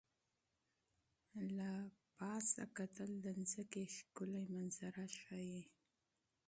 له 1.57 1.71
فضا 2.15 2.63
کتل 2.77 3.11
د 3.25 3.27
ځمکې 3.51 3.83
ښکلي 3.95 4.43
منظره 4.53 5.05
ښيي. 5.21 5.61